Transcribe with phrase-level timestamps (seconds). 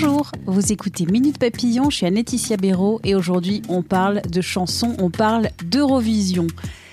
[0.00, 5.10] Bonjour, vous écoutez Minute Papillon, je suis Béraud et aujourd'hui on parle de chansons, on
[5.10, 6.46] parle d'Eurovision.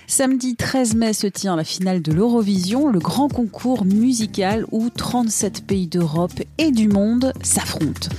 [0.07, 5.67] Samedi 13 mai se tient la finale de l'Eurovision, le grand concours musical où 37
[5.67, 8.09] pays d'Europe et du monde s'affrontent.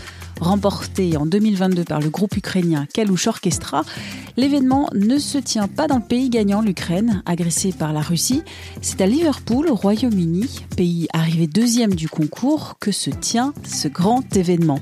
[0.41, 3.83] Remporté en 2022 par le groupe ukrainien Kalush Orchestra,
[4.37, 8.43] l'événement ne se tient pas dans le pays gagnant, l'Ukraine, agressée par la Russie.
[8.83, 14.37] C'est à Liverpool, au Royaume-Uni, pays arrivé deuxième du concours, que se tient ce grand
[14.37, 14.81] événement.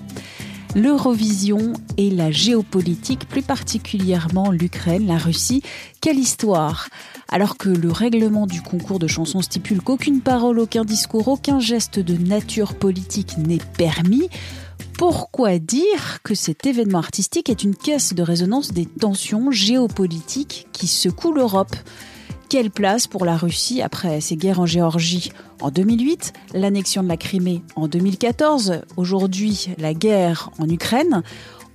[0.75, 5.63] L'Eurovision et la géopolitique, plus particulièrement l'Ukraine, la Russie,
[6.01, 6.89] quelle histoire
[7.29, 12.01] Alors que le règlement du concours de chansons stipule qu'aucune parole, aucun discours, aucun geste
[12.01, 14.29] de nature politique n'est permis,
[14.97, 20.87] pourquoi dire que cet événement artistique est une caisse de résonance des tensions géopolitiques qui
[20.87, 21.75] secouent l'Europe?
[22.49, 27.17] Quelle place pour la Russie après ses guerres en Géorgie en 2008, l'annexion de la
[27.17, 31.23] Crimée en 2014, aujourd'hui la guerre en Ukraine?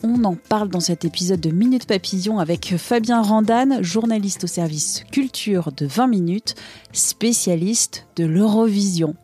[0.02, 5.04] On en parle dans cet épisode de Minute Papillon avec Fabien Randan, journaliste au service
[5.11, 6.56] culture de 20 minutes,
[6.94, 9.16] spécialiste de l'Eurovision.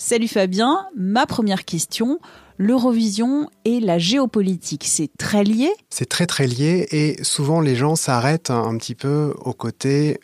[0.00, 2.20] Salut Fabien, ma première question,
[2.56, 5.70] l'Eurovision et la géopolitique, c'est très lié?
[5.90, 10.20] C'est très très lié et souvent les gens s'arrêtent un petit peu au côté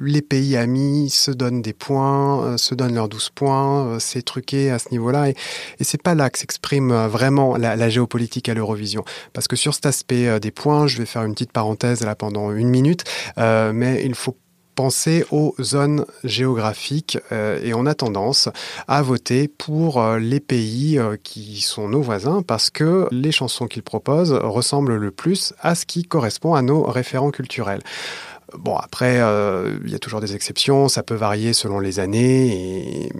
[0.00, 4.22] les pays amis se donnent des points, euh, se donnent leurs 12 points, euh, c'est
[4.22, 5.28] truqué à ce niveau-là.
[5.28, 5.34] Et,
[5.80, 9.04] et c'est pas là que s'exprime euh, vraiment la, géopolitique à l'Eurovision.
[9.32, 12.52] Parce que sur cet aspect des points, je vais faire une petite parenthèse là pendant
[12.52, 13.02] une minute,
[13.36, 14.36] mais il faut
[14.80, 18.48] penser aux zones géographiques et on a tendance
[18.88, 24.32] à voter pour les pays qui sont nos voisins parce que les chansons qu'ils proposent
[24.32, 27.82] ressemblent le plus à ce qui correspond à nos référents culturels.
[28.58, 33.10] Bon, après, euh, il y a toujours des exceptions, ça peut varier selon les années,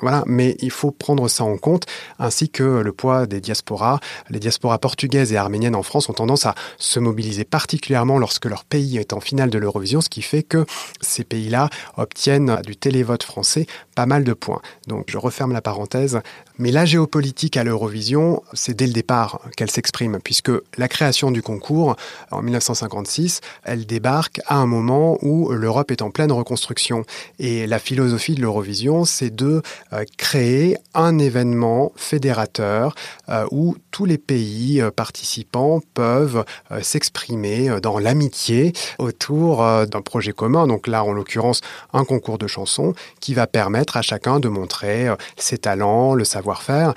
[0.00, 1.86] voilà, mais il faut prendre ça en compte,
[2.18, 4.00] ainsi que le poids des diasporas.
[4.28, 8.64] Les diasporas portugaises et arméniennes en France ont tendance à se mobiliser particulièrement lorsque leur
[8.64, 10.66] pays est en finale de l'Eurovision, ce qui fait que
[11.00, 14.60] ces pays-là obtiennent du télévote français pas mal de points.
[14.86, 16.20] Donc je referme la parenthèse.
[16.58, 21.42] Mais la géopolitique à l'Eurovision, c'est dès le départ qu'elle s'exprime, puisque la création du
[21.42, 21.96] concours
[22.30, 27.04] en 1956, elle débarque à un moment où l'Europe est en pleine reconstruction.
[27.40, 29.62] Et la philosophie de l'Eurovision, c'est de
[29.92, 32.94] euh, créer un événement fédérateur
[33.28, 36.44] euh, où tous les pays euh, participants peuvent
[36.82, 40.66] s'exprimer dans l'amitié autour d'un projet commun.
[40.66, 41.60] Donc là, en l'occurrence,
[41.92, 46.94] un concours de chansons qui va permettre à chacun de montrer ses talents, le savoir-faire,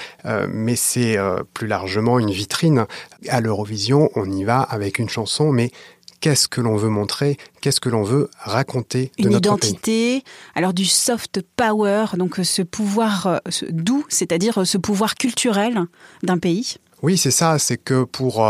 [0.49, 1.17] mais c'est
[1.53, 2.85] plus largement une vitrine.
[3.29, 5.71] À l'Eurovision, on y va avec une chanson, mais
[6.19, 10.23] qu'est-ce que l'on veut montrer, qu'est-ce que l'on veut raconter de Une notre identité,
[10.55, 13.37] alors du soft power, donc euh, ce pouvoir euh,
[13.69, 15.85] doux, c'est-à-dire euh, ce pouvoir culturel
[16.23, 16.77] d'un pays?
[17.03, 18.43] Oui, c'est ça, c'est que pour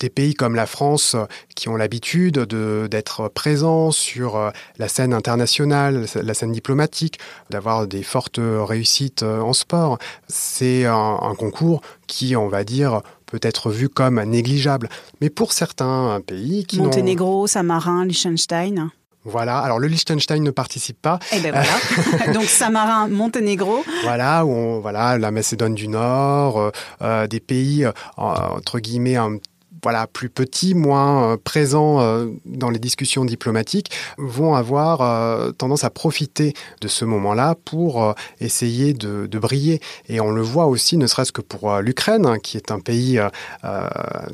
[0.00, 1.16] des pays comme la France
[1.54, 7.18] qui ont l'habitude d'être présents sur la scène internationale, la scène diplomatique,
[7.50, 9.98] d'avoir des fortes réussites en sport,
[10.28, 14.88] c'est un, concours qui, on va dire, peut être vu comme négligeable.
[15.20, 18.90] Mais pour certains pays qui Monténégro, Samarin, Liechtenstein.
[19.26, 21.18] Voilà, alors le Liechtenstein ne participe pas.
[21.32, 22.32] Eh ben voilà.
[22.32, 23.84] Donc Samarin, Monténégro.
[24.04, 26.70] Voilà, où on, voilà, la Macédoine du Nord, euh,
[27.02, 29.38] euh, des pays euh, entre guillemets un
[29.86, 35.84] voilà, plus petits, moins euh, présents euh, dans les discussions diplomatiques, vont avoir euh, tendance
[35.84, 39.80] à profiter de ce moment-là pour essayer de, briller.
[40.08, 43.20] Et on le voit aussi, ne serait-ce que pour l'Ukraine, hein, qui est un pays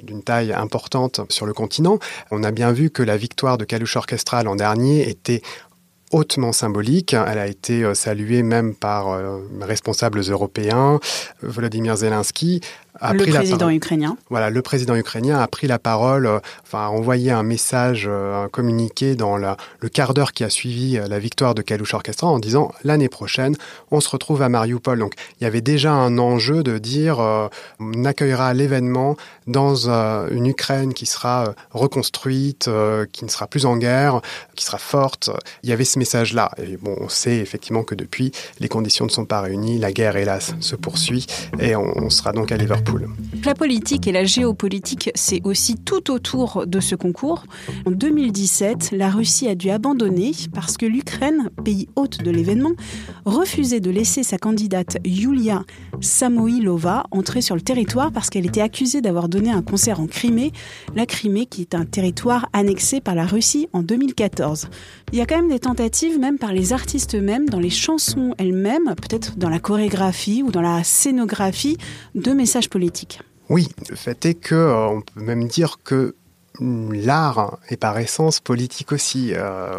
[0.02, 1.98] d'une taille importante sur le continent.
[2.30, 5.42] On a bien vu que la victoire de Kalush Orchestra l'an dernier était
[6.12, 7.12] hautement symbolique.
[7.14, 9.18] Elle a été saluée même par
[9.60, 10.98] responsables européens,
[11.42, 12.62] Volodymyr Zelensky.
[13.02, 14.16] A le pris président la ukrainien.
[14.30, 18.44] Voilà, le président ukrainien a pris la parole, euh, enfin a envoyé un message, euh,
[18.44, 21.94] un communiqué dans la, le quart d'heure qui a suivi euh, la victoire de Kalush
[21.94, 23.56] Orchestra en disant l'année prochaine,
[23.90, 24.98] on se retrouve à Mariupol.
[24.98, 27.48] Donc il y avait déjà un enjeu de dire euh,
[27.80, 29.16] on accueillera l'événement
[29.46, 34.20] dans euh, une Ukraine qui sera euh, reconstruite, euh, qui ne sera plus en guerre,
[34.54, 35.30] qui sera forte.
[35.62, 36.52] Il y avait ce message-là.
[36.58, 40.16] Et bon, on sait effectivement que depuis, les conditions ne sont pas réunies, la guerre,
[40.16, 41.26] hélas, se poursuit,
[41.58, 42.91] et on, on sera donc à Liverpool.
[43.44, 47.44] La politique et la géopolitique, c'est aussi tout autour de ce concours.
[47.86, 52.72] En 2017, la Russie a dû abandonner parce que l'Ukraine, pays hôte de l'événement,
[53.24, 55.64] refusait de laisser sa candidate Yulia
[56.00, 60.52] Samoilova entrer sur le territoire parce qu'elle était accusée d'avoir donné un concert en Crimée,
[60.94, 64.68] la Crimée qui est un territoire annexé par la Russie en 2014.
[65.12, 68.34] Il y a quand même des tentatives, même par les artistes eux-mêmes, dans les chansons
[68.38, 71.76] elles-mêmes, peut-être dans la chorégraphie ou dans la scénographie,
[72.14, 72.70] de messages
[73.48, 76.14] Oui, le fait est que euh, on peut même dire que
[76.60, 79.32] l'art est par essence politique aussi.
[79.34, 79.78] Euh,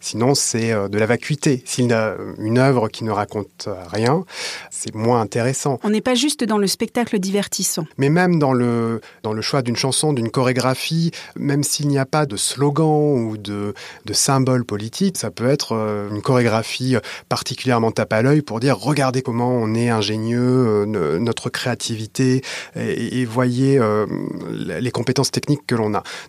[0.00, 1.62] sinon, c'est euh, de la vacuité.
[1.66, 4.24] S'il a une œuvre qui ne raconte rien,
[4.70, 5.80] c'est moins intéressant.
[5.82, 7.86] On n'est pas juste dans le spectacle divertissant.
[7.98, 12.06] Mais même dans le, dans le choix d'une chanson, d'une chorégraphie, même s'il n'y a
[12.06, 16.96] pas de slogan ou de, de symbole politique, ça peut être euh, une chorégraphie
[17.28, 22.42] particulièrement tape à l'œil pour dire regardez comment on est ingénieux, notre créativité,
[22.76, 24.06] et, et voyez euh,
[24.50, 25.74] les compétences techniques que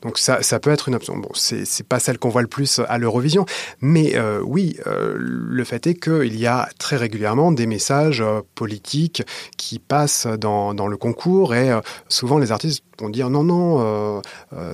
[0.02, 1.18] Donc ça, peut être une option.
[1.18, 3.46] Bon, c'est pas celle qu'on voit le plus à l'Eurovision,
[3.82, 8.42] mais euh, oui, euh, le fait est qu'il y a très régulièrement des messages euh,
[8.56, 9.24] politiques
[9.58, 11.72] qui passent dans, dans le concours et
[12.08, 14.22] souvent les artistes vont dire non, non,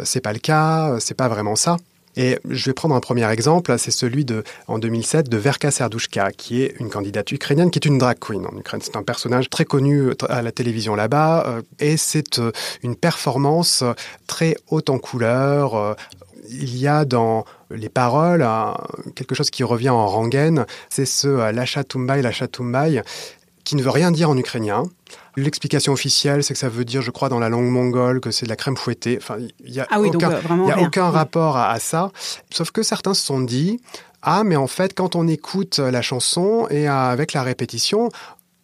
[0.04, 1.78] c'est pas le cas, c'est pas vraiment ça.
[2.18, 6.32] Et je vais prendre un premier exemple, c'est celui de, en 2007 de Verka Serdushka,
[6.32, 8.82] qui est une candidate ukrainienne, qui est une drag queen en Ukraine.
[8.84, 13.84] C'est un personnage très connu à la télévision là-bas, euh, et c'est euh, une performance
[14.26, 15.76] très haute en couleurs.
[15.76, 15.94] Euh,
[16.50, 18.72] il y a dans les paroles euh,
[19.16, 23.02] quelque chose qui revient en rengaine, c'est ce euh, Lacha Tumbai, Lacha Tumbai,
[23.68, 24.84] qui ne veut rien dire en ukrainien.
[25.36, 28.46] L'explication officielle, c'est que ça veut dire, je crois, dans la langue mongole, que c'est
[28.46, 29.18] de la crème fouettée.
[29.22, 31.16] Enfin, il y a Ah oui, aucun, donc euh, y a aucun Oui.
[31.16, 32.12] rapport à, à ça.
[32.50, 33.82] Sauf que certains se sont dit,
[34.22, 38.08] ah, mais en fait, quand on écoute la chanson et euh, avec la répétition,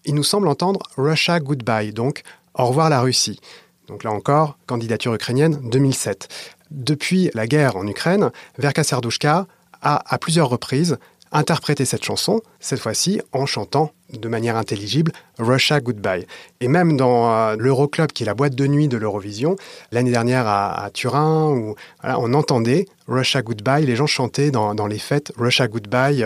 [0.05, 2.21] il nous semble entendre Russia Goodbye, donc
[2.53, 3.41] au revoir la Russie.
[3.89, 6.29] Donc là encore, candidature ukrainienne 2007.
[6.71, 9.47] Depuis la guerre en Ukraine, Verka Serdushka
[9.81, 10.97] a à plusieurs reprises
[11.33, 16.25] interprété cette chanson, cette fois-ci en chantant de manière intelligible Russia Goodbye.
[16.61, 19.55] Et même dans euh, l'Euroclub, qui est la boîte de nuit de l'Eurovision,
[19.91, 21.73] l'année dernière à, Turin,
[22.03, 26.25] on entendait Russia Goodbye, les gens chantaient dans, dans les fêtes Russia Goodbye.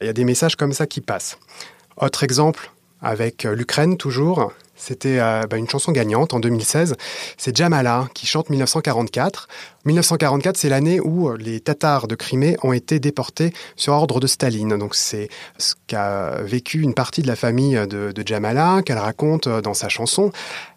[0.00, 1.38] Il y a des messages comme ça qui passent.
[1.96, 2.70] Autre exemple,
[3.02, 6.96] avec euh, l'Ukraine toujours, c'était euh, bah, une chanson gagnante en 2016.
[7.36, 9.48] C'est Jamala qui chante 1944.
[9.84, 14.26] 1944, c'est l'année où euh, les Tatars de Crimée ont été déportés sur ordre de
[14.26, 14.78] Staline.
[14.78, 15.28] Donc c'est
[15.58, 19.74] ce qu'a vécu une partie de la famille de, de Jamala, qu'elle raconte euh, dans
[19.74, 20.30] sa chanson.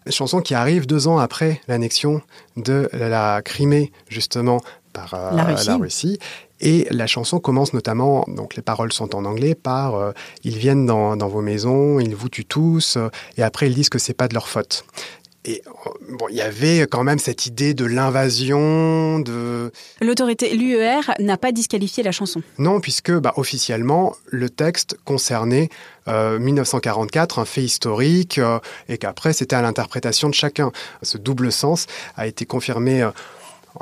[0.06, 2.22] Une chanson qui arrive deux ans après l'annexion
[2.56, 4.60] de la Crimée, justement,
[4.92, 5.70] par euh, La Russie.
[5.70, 6.18] Russie.
[6.62, 10.12] Et la chanson commence notamment, donc les paroles sont en anglais, par euh,
[10.44, 13.88] ils viennent dans, dans, vos maisons, ils vous tuent tous, euh, et après ils disent
[13.88, 14.84] que c'est pas de leur faute.
[15.44, 15.60] Et
[16.08, 21.50] bon, il y avait quand même cette idée de l'invasion, de l'autorité, l'UER n'a pas
[21.50, 22.42] disqualifié la chanson.
[22.58, 25.68] Non, puisque bah, officiellement le texte concernait
[26.06, 30.70] euh, 1944, un fait historique, euh, et qu'après c'était à l'interprétation de chacun.
[31.02, 31.86] Ce double sens
[32.16, 33.02] a été confirmé.
[33.02, 33.10] Euh,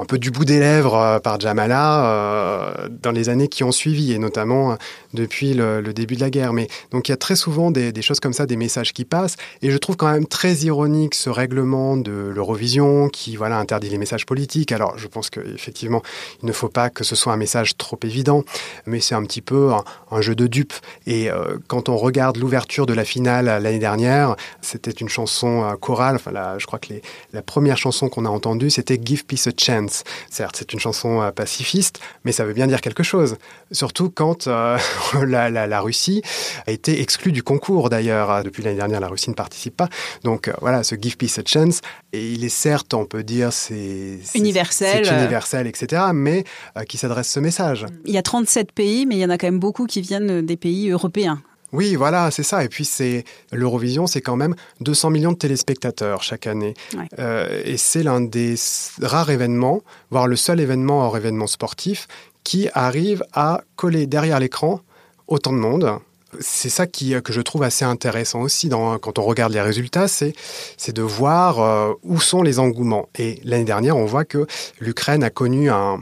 [0.01, 3.73] un peu du bout des lèvres euh, par Jamala euh, dans les années qui ont
[3.73, 4.75] suivi, et notamment euh,
[5.15, 6.53] depuis le, début de la guerre.
[6.53, 9.37] Mais donc il y a très souvent des, choses comme ça, des messages qui passent,
[9.63, 13.99] et je trouve quand même très ironique ce règlement de l'Eurovision qui voilà interdit les
[13.99, 14.73] messages politiques.
[14.73, 16.03] Alors je pense qu'effectivement
[16.43, 18.45] il ne faut pas que ce soit un message trop évident,
[18.87, 19.71] mais c'est un petit peu
[20.11, 20.75] un, jeu de dupes.
[21.07, 21.29] Et
[21.67, 26.17] quand on regarde l'ouverture de la finale l'année dernière, c'était une chanson chorale.
[26.17, 26.95] Enfin, la, je crois que
[27.33, 29.90] la première chanson qu'on a entendue, c'était Give Peace a Chance.
[30.31, 33.37] Certes, c'est une chanson euh, pacifiste, mais ça veut bien dire quelque chose.
[33.73, 34.79] Surtout quand euh,
[35.27, 36.23] la, la, la, Russie
[36.67, 38.43] a été exclue du concours, d'ailleurs.
[38.45, 39.89] Depuis l'année dernière, la Russie ne participe pas.
[40.25, 41.81] Donc euh, voilà, ce Give Peace a Chance,
[42.13, 46.45] et il est certes, on peut dire, c'est universel, universel, etc., mais
[46.77, 47.87] euh, qui s'adresse ce message.
[48.05, 50.45] Il y a 37 pays, mais il y en a quand même beaucoup qui viennent
[50.45, 51.43] des pays européens.
[51.73, 52.65] Oui, voilà, c'est ça.
[52.65, 57.05] Et puis c'est l'Eurovision, c'est quand même 200 millions de téléspectateurs chaque année, ouais.
[57.19, 58.55] euh, et c'est l'un des
[59.01, 62.09] rares événements, voire le seul événement hors événement sportif,
[62.45, 64.81] qui arrive à coller derrière l'écran
[65.29, 65.99] autant de monde.
[66.41, 70.09] c'est ça qui, que je trouve assez intéressant aussi dans, quand on regarde les résultats,
[70.09, 70.33] c'est,
[70.77, 73.09] c'est de voir où sont les engouements.
[73.17, 74.47] Et l'année dernière, on voit que
[74.81, 76.01] l'Ukraine a connu un,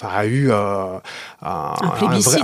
[0.00, 0.98] enfin, a eu euh,
[1.42, 1.74] un,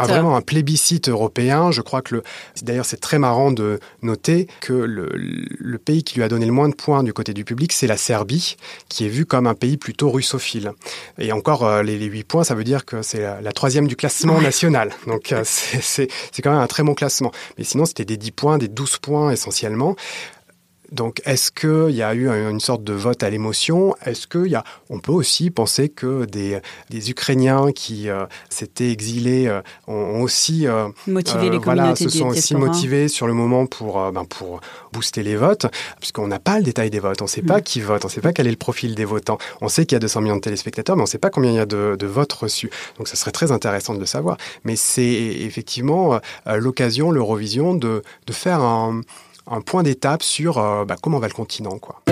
[0.03, 1.71] vraiment un plébiscite européen.
[1.71, 2.23] Je crois que le,
[2.63, 6.53] d'ailleurs c'est très marrant de noter que le, le, pays qui lui a donné le
[6.53, 8.57] moins de points du côté du public, c'est la Serbie,
[8.89, 10.73] qui est vue comme un pays plutôt russophile.
[11.19, 13.97] Et encore euh, les, les 8 points, ça veut dire que c'est la, troisième du
[13.97, 14.93] classement national.
[15.07, 16.09] Donc euh, c'est
[16.43, 17.33] quand même un très bon classement.
[17.59, 19.97] Mais sinon c'était des 10 points, des 12 points essentiellement.
[20.95, 23.97] Donc, est-ce qu'il y a eu une sorte de vote à l'émotion?
[24.07, 28.93] Est-ce qu'il y a, on peut aussi penser que des, des Ukrainiens qui euh, s'étaient
[28.93, 33.67] exilés euh, ont, aussi euh, motivé les voilà, se sont aussi motivés sur le moment
[33.67, 34.61] pour ben, pour
[34.93, 35.67] booster les votes,
[35.99, 37.63] puisqu'on n'a pas le détail des votes, on ne sait pas mm.
[37.63, 39.39] qui vote, on ne sait pas quel est le profil des votants.
[39.61, 41.51] On sait qu'il y a 200 millions de téléspectateurs, mais on ne sait pas combien
[41.51, 42.71] il y a de, de votes reçus.
[42.99, 44.37] Donc, ce serait très intéressant de le savoir.
[44.63, 49.01] Mais c'est effectivement l'occasion, l'Eurovision, de, de faire un
[49.51, 51.79] un point d'étape sur euh, bah, comment va le continent.
[51.79, 52.03] Quoi.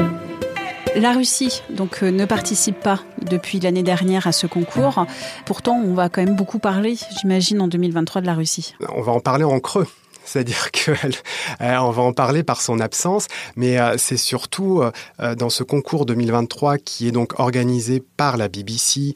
[0.97, 5.07] La Russie donc euh, ne participe pas depuis l'année dernière à ce concours.
[5.47, 8.75] Pourtant, on va quand même beaucoup parler, j'imagine, en 2023 de la Russie.
[8.95, 9.87] On va en parler en creux.
[10.25, 10.93] C'est-à-dire qu'on
[11.65, 14.83] euh, va en parler par son absence, mais c'est surtout
[15.19, 19.15] dans ce concours 2023 qui est donc organisé par la BBC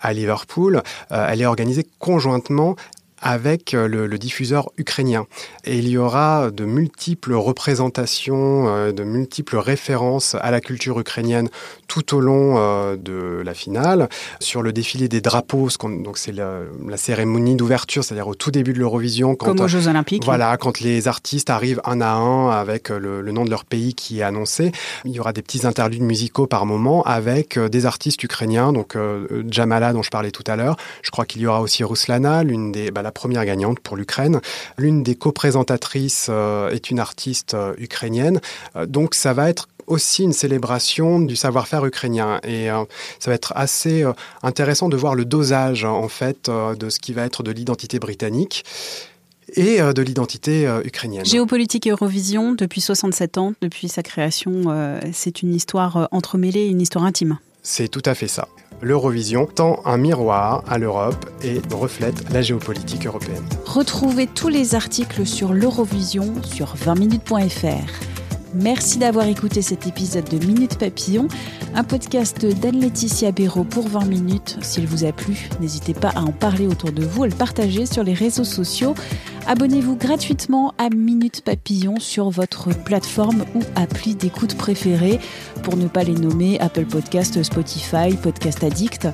[0.00, 0.82] à Liverpool.
[1.10, 2.76] elle est organisée conjointement
[3.22, 5.26] avec euh, le, diffuseur ukrainien.
[5.64, 11.48] Et il y aura de multiples représentations, euh, de multiples références à la culture ukrainienne
[11.86, 14.08] tout au long euh, de la finale.
[14.40, 16.60] Sur le défilé des drapeaux, donc c'est la,
[16.96, 19.34] cérémonie d'ouverture, c'est-à-dire au tout début de l'Eurovision.
[19.34, 20.24] Comme aux Jeux Olympiques.
[20.24, 24.20] Voilà, quand les artistes arrivent un à un avec le, nom de leur pays qui
[24.20, 24.72] est annoncé.
[25.04, 28.96] Il y aura des petits interludes musicaux par moment avec des artistes ukrainiens, donc
[29.50, 30.76] Jamala dont je parlais tout à l'heure.
[31.02, 34.40] Je crois qu'il y aura aussi Ruslana, l'une des, bah, la première gagnante pour l'Ukraine.
[34.78, 38.40] L'une des co-présentatrices euh, est une artiste euh, ukrainienne.
[38.74, 42.40] Euh, donc ça va être aussi une célébration du savoir-faire ukrainien.
[42.42, 42.66] Et
[43.20, 44.04] ça va être assez
[44.42, 48.64] intéressant de voir le dosage, en fait, de ce qui va être de l'identité britannique
[49.54, 51.24] et de l'identité ukrainienne.
[51.24, 54.64] Géopolitique Eurovision, depuis 67 ans, depuis sa création,
[55.12, 57.38] c'est une histoire entremêlée, une histoire intime.
[57.62, 58.48] C'est tout à fait ça
[58.82, 63.44] l'Eurovision tend un miroir à l'Europe et reflète la géopolitique européenne.
[63.64, 68.25] Retrouvez tous les articles sur l'Eurovision sur 20minutes.fr.
[68.54, 71.28] Merci d'avoir écouté cet épisode de Minute Papillon,
[71.74, 74.58] un podcast d'Anne-Laetitia Béraud pour 20 minutes.
[74.62, 77.86] S'il vous a plu, n'hésitez pas à en parler autour de vous, à le partager
[77.86, 78.94] sur les réseaux sociaux.
[79.46, 85.20] Abonnez-vous gratuitement à Minute Papillon sur votre plateforme ou appli d'écoute préférée
[85.62, 89.08] pour ne pas les nommer Apple Podcast, Spotify, Podcast Addict.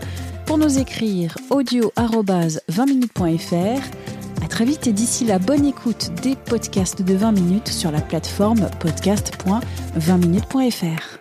[0.47, 4.02] Pour nous écrire audio 20minutes.fr à
[4.53, 8.69] très vite et d'ici la bonne écoute des podcasts de 20 minutes sur la plateforme
[8.81, 11.19] podcast.20minutes.fr.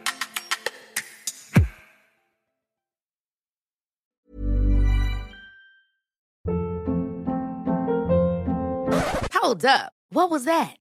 [9.41, 9.93] Hold up.
[10.13, 10.80] What was that?